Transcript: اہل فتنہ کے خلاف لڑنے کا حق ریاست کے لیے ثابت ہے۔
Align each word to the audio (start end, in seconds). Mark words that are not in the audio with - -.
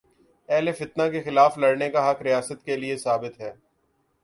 اہل 0.49 0.71
فتنہ 0.71 1.03
کے 1.11 1.21
خلاف 1.23 1.57
لڑنے 1.57 1.89
کا 1.89 2.09
حق 2.11 2.21
ریاست 2.21 2.65
کے 2.65 2.75
لیے 2.75 2.97
ثابت 2.97 3.39
ہے۔ 3.41 3.53